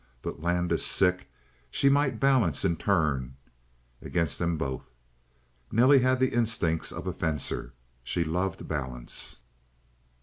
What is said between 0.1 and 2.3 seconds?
But Landis sick she might